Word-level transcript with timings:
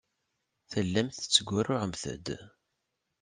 Tellamt 0.71 1.17
tettgurruɛemt-d. 1.21 2.27